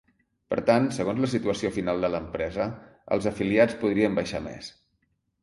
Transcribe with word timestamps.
Per 0.51 0.57
tant, 0.69 0.87
segons 0.95 1.21
la 1.25 1.29
situació 1.33 1.71
final 1.75 2.01
de 2.07 2.11
l’empresa, 2.15 2.67
els 3.17 3.29
afiliats 3.33 3.79
podrien 3.85 4.19
baixar 4.23 4.43
més. 4.49 4.73